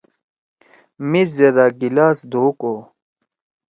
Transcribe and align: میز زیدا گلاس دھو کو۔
میز 1.09 1.29
زیدا 1.37 1.65
گلاس 1.81 2.17
دھو 2.31 2.45
کو۔ 2.59 2.73